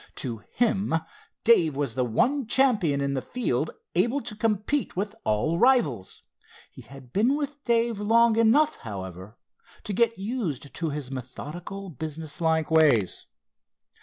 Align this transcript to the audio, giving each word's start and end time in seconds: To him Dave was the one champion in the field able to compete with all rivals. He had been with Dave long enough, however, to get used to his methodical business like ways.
To 0.15 0.39
him 0.49 0.95
Dave 1.43 1.75
was 1.75 1.93
the 1.93 2.03
one 2.03 2.47
champion 2.47 3.01
in 3.01 3.13
the 3.13 3.21
field 3.21 3.69
able 3.93 4.19
to 4.21 4.35
compete 4.35 4.95
with 4.95 5.13
all 5.25 5.59
rivals. 5.59 6.23
He 6.71 6.81
had 6.81 7.13
been 7.13 7.35
with 7.37 7.63
Dave 7.65 7.99
long 7.99 8.35
enough, 8.35 8.77
however, 8.77 9.37
to 9.83 9.93
get 9.93 10.17
used 10.17 10.73
to 10.73 10.89
his 10.89 11.11
methodical 11.11 11.91
business 11.91 12.41
like 12.41 12.71
ways. 12.71 13.27